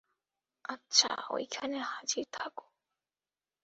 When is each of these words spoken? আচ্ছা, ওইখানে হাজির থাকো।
আচ্ছা, 0.65 1.11
ওইখানে 1.29 1.77
হাজির 1.83 2.25
থাকো। 2.31 2.65